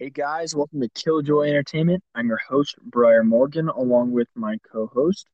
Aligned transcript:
Hey 0.00 0.08
guys, 0.08 0.54
welcome 0.54 0.80
to 0.80 0.88
Killjoy 0.88 1.50
Entertainment. 1.50 2.02
I'm 2.14 2.26
your 2.26 2.40
host, 2.48 2.74
Briar 2.80 3.22
Morgan, 3.22 3.68
along 3.68 4.12
with 4.12 4.28
my 4.34 4.56
co-host. 4.72 5.26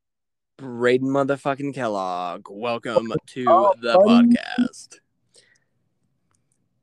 Braden 0.58 1.06
motherfucking 1.06 1.72
Kellogg. 1.72 2.48
Welcome 2.50 3.12
to 3.28 3.44
Oh, 3.48 3.74
the 3.80 3.94
buddy. 3.94 4.30
podcast. 4.34 4.98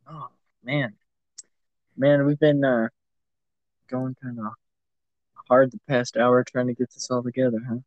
Oh 0.07 0.27
man, 0.63 0.93
man, 1.97 2.25
we've 2.25 2.39
been 2.39 2.63
uh, 2.63 2.87
going 3.89 4.15
kind 4.23 4.39
of 4.39 4.53
hard 5.49 5.71
the 5.71 5.79
past 5.85 6.15
hour 6.15 6.41
trying 6.45 6.67
to 6.67 6.73
get 6.73 6.89
this 6.93 7.11
all 7.11 7.21
together, 7.21 7.59
huh? 7.67 7.79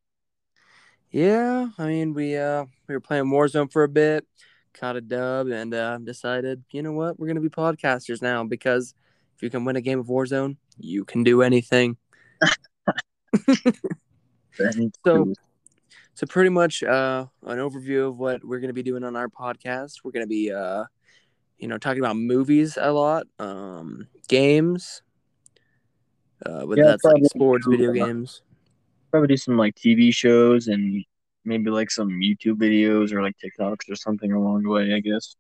Yeah, 1.11 1.71
I 1.79 1.87
mean 1.87 2.13
we 2.13 2.37
uh 2.37 2.67
we 2.87 2.95
were 2.95 3.01
playing 3.01 3.31
Warzone 3.31 3.73
for 3.73 3.83
a 3.83 3.89
bit, 3.89 4.27
caught 4.75 4.97
a 4.97 5.01
dub, 5.01 5.47
and 5.49 5.73
uh, 5.73 5.97
decided 5.97 6.65
you 6.71 6.83
know 6.83 6.93
what 6.93 7.19
we're 7.19 7.29
gonna 7.29 7.41
be 7.41 7.49
podcasters 7.49 8.21
now 8.21 8.45
because 8.45 8.93
if 9.37 9.43
you 9.43 9.51
can 9.51 9.65
win 9.65 9.77
a 9.77 9.81
game 9.81 9.99
of 10.01 10.07
Warzone, 10.07 10.57
you 10.79 11.05
can 11.05 11.23
do 11.23 11.43
anything. 11.43 11.97
So- 15.05 15.33
So 16.15 16.27
pretty 16.27 16.49
much 16.49 16.83
uh 16.83 17.27
an 17.43 17.59
overview 17.59 18.09
of 18.09 18.19
what 18.19 18.43
we're 18.43 18.61
gonna 18.61 18.73
be 18.73 18.83
doing 18.83 19.05
on 19.05 19.17
our 19.17 19.29
podcast. 19.29 19.97
We're 20.03 20.13
gonna 20.13 20.27
be 20.27 20.51
uh 20.51 20.85
you 21.59 21.69
know 21.69 21.77
talking 21.79 22.03
about 22.03 22.17
movies 22.17 22.79
a 22.81 22.91
lot, 22.91 23.27
um 23.39 24.09
games, 24.29 25.03
uh 26.47 26.63
whether 26.65 26.81
Yeah, 26.83 26.89
that's 26.93 27.05
like 27.05 27.23
sports, 27.27 27.67
video 27.69 27.91
uh, 27.91 27.93
games. 27.93 28.41
probably 29.11 29.29
do 29.29 29.37
some 29.37 29.59
like 29.59 29.75
TV 29.75 30.11
shows 30.11 30.69
and 30.69 31.05
maybe 31.45 31.69
like 31.71 31.91
some 31.91 32.09
YouTube 32.09 32.57
videos 32.57 33.13
or 33.13 33.21
like 33.23 33.37
TikToks 33.37 33.91
or 33.91 33.95
something 33.97 34.33
along 34.33 34.63
the 34.63 34.71
way. 34.71 34.95
I 34.95 35.01
guess. 35.01 35.37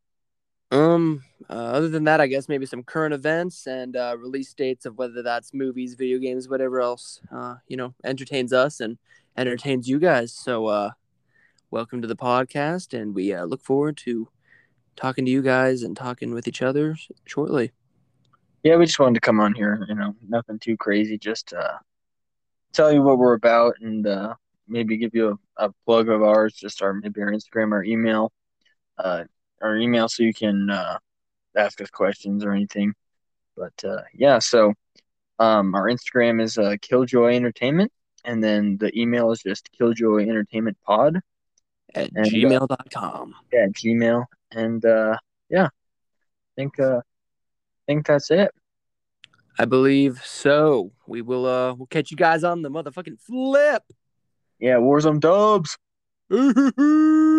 Um, 0.71 1.23
uh, 1.49 1.53
other 1.53 1.89
than 1.89 2.05
that, 2.05 2.21
I 2.21 2.27
guess 2.27 2.49
maybe 2.49 2.67
some 2.67 2.83
current 2.83 3.15
events 3.15 3.67
and 3.67 3.97
uh, 3.97 4.17
release 4.19 4.53
dates 4.53 4.85
of 4.85 4.99
whether 4.99 5.23
that's 5.23 5.55
movies, 5.55 5.95
video 5.95 6.19
games, 6.19 6.49
whatever 6.49 6.81
else, 6.81 7.21
uh, 7.33 7.57
you 7.69 7.77
know, 7.77 7.95
entertains 8.05 8.53
us 8.53 8.81
and 8.81 8.99
entertains 9.37 9.89
you 9.89 9.99
guys. 9.99 10.33
So, 10.33 10.67
uh, 10.67 10.91
welcome 11.71 12.03
to 12.03 12.09
the 12.09 12.17
podcast, 12.17 12.99
and 12.99 13.15
we 13.15 13.33
uh, 13.33 13.45
look 13.45 13.63
forward 13.63 13.97
to 13.99 14.29
talking 14.97 15.25
to 15.25 15.31
you 15.31 15.43
guys 15.43 15.83
and 15.83 15.97
talking 15.97 16.35
with 16.35 16.49
each 16.49 16.63
other 16.63 16.97
shortly. 17.27 17.71
Yeah, 18.65 18.77
we 18.77 18.87
just 18.87 18.99
wanted 18.99 19.15
to 19.15 19.21
come 19.21 19.39
on 19.39 19.55
here. 19.55 19.85
You 19.89 19.95
know, 19.95 20.17
nothing 20.29 20.59
too 20.59 20.77
crazy. 20.77 21.17
Just 21.17 21.53
uh, 21.53 21.79
tell 22.73 22.93
you 22.93 23.03
what 23.03 23.19
we're 23.19 23.35
about 23.35 23.75
and 23.81 24.05
uh, 24.05 24.35
maybe 24.67 24.97
give 24.97 25.15
you 25.15 25.39
a, 25.59 25.67
a 25.67 25.73
plug 25.85 26.09
of 26.09 26.23
ours. 26.23 26.55
Just 26.55 26.83
our 26.83 26.93
maybe 26.93 27.23
our 27.23 27.31
Instagram, 27.31 27.71
our 27.71 27.85
email, 27.85 28.33
uh, 28.99 29.25
our 29.63 29.77
email, 29.77 30.09
so 30.09 30.23
you 30.23 30.35
can 30.35 30.71
uh, 30.71 30.99
ask 31.57 31.81
us 31.81 31.91
questions 31.91 32.45
or 32.45 32.53
anything. 32.53 32.95
But 33.57 33.85
uh, 33.85 34.03
yeah, 34.15 34.39
so 34.39 34.75
um, 35.39 35.75
our 35.75 35.85
Instagram 35.85 36.43
is 36.43 36.59
uh, 36.59 36.77
Killjoy 36.83 37.35
Entertainment, 37.35 37.91
and 38.25 38.43
then 38.43 38.77
the 38.79 38.97
email 38.99 39.31
is 39.33 39.43
just 39.43 39.71
Killjoy 39.73 40.29
Entertainment 40.29 40.77
Pod 40.87 41.21
At 41.95 42.09
And, 42.15 42.27
uh, 42.27 42.31
gmail.com. 42.31 43.35
yeah, 43.53 43.67
Gmail, 43.69 44.25
and 44.53 44.85
uh, 44.85 45.17
yeah, 45.49 45.67
I 45.67 46.55
think 46.57 46.79
uh, 46.79 46.99
I 46.99 47.83
think 47.87 48.07
that's 48.07 48.31
it. 48.31 48.51
I 49.59 49.65
believe 49.65 50.21
so. 50.23 50.93
We 51.07 51.23
will 51.23 51.47
uh 51.47 51.73
we'll 51.73 51.87
catch 51.87 52.11
you 52.11 52.17
guys 52.19 52.45
on 52.45 52.61
the 52.61 52.69
motherfucking 52.71 53.19
flip. 53.21 53.83
Yeah, 54.59 54.77
Warzone 54.77 55.21
Dubs. 55.21 55.79